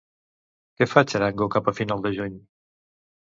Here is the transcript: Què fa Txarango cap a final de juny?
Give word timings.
Què 0.79 0.85
fa 0.93 1.03
Txarango 1.11 1.47
cap 1.55 1.69
a 1.71 1.73
final 1.81 2.01
de 2.07 2.13
juny? 2.17 2.39